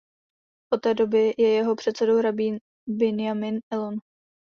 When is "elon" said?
3.71-3.99